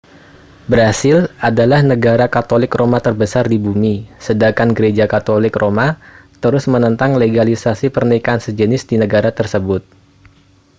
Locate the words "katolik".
2.35-2.71, 5.13-5.53